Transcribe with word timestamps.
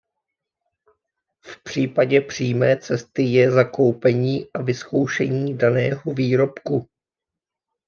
V 1.49 1.63
případě 1.63 2.21
přímé 2.21 2.77
cesty 2.77 3.23
je 3.23 3.51
zakoupení 3.51 4.47
a 4.53 4.61
vyzkoušení 4.61 5.57
daného 5.57 6.13
výrobku. 6.13 6.87